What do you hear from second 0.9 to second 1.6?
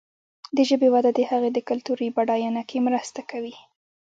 وده د هغې د